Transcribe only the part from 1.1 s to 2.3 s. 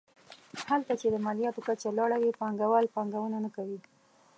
د مالیاتو کچه لوړه